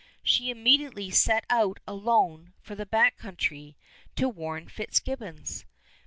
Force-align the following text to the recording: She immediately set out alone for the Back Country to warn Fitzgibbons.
She 0.23 0.49
immediately 0.49 1.11
set 1.11 1.45
out 1.47 1.79
alone 1.85 2.53
for 2.59 2.73
the 2.73 2.87
Back 2.87 3.17
Country 3.17 3.77
to 4.15 4.27
warn 4.27 4.67
Fitzgibbons. 4.67 5.63